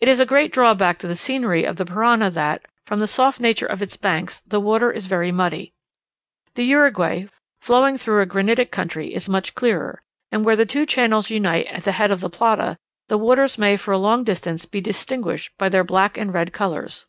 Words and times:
It 0.00 0.08
is 0.08 0.20
a 0.20 0.24
great 0.24 0.52
drawback 0.54 0.98
to 1.00 1.06
the 1.06 1.14
scenery 1.14 1.64
of 1.64 1.76
the 1.76 1.84
Parana, 1.84 2.30
that, 2.30 2.64
from 2.86 2.98
the 2.98 3.06
soft 3.06 3.40
nature 3.40 3.66
of 3.66 3.82
its 3.82 3.94
banks, 3.94 4.40
the 4.46 4.58
water 4.58 4.90
is 4.90 5.04
very 5.04 5.30
muddy. 5.30 5.74
The 6.54 6.64
Uruguay, 6.64 7.26
flowing 7.60 7.98
through 7.98 8.22
a 8.22 8.24
granitic 8.24 8.72
country, 8.72 9.12
is 9.12 9.28
much 9.28 9.54
clearer; 9.54 10.02
and 10.32 10.46
where 10.46 10.56
the 10.56 10.64
two 10.64 10.86
channels 10.86 11.28
unite 11.28 11.66
at 11.66 11.82
the 11.82 11.92
head 11.92 12.10
of 12.10 12.20
the 12.22 12.30
Plata, 12.30 12.78
the 13.08 13.18
waters 13.18 13.58
may 13.58 13.76
for 13.76 13.92
a 13.92 13.98
long 13.98 14.24
distance 14.24 14.64
be 14.64 14.80
distinguished 14.80 15.50
by 15.58 15.68
their 15.68 15.84
black 15.84 16.16
and 16.16 16.32
red 16.32 16.54
colours. 16.54 17.04